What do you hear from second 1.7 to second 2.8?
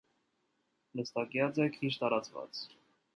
քիչ տարածուած։